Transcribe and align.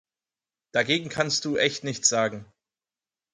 Dagegen 0.71 1.09
kannst 1.09 1.45
du 1.45 1.57
echt 1.57 1.83
nichts 1.83 2.09
sagen. 2.09 2.51